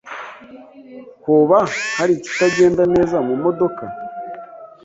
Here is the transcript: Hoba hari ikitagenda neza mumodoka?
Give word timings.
Hoba 1.25 1.59
hari 1.97 2.11
ikitagenda 2.15 2.83
neza 2.93 3.15
mumodoka? 3.27 3.83